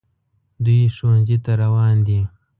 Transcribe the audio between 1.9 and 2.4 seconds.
دي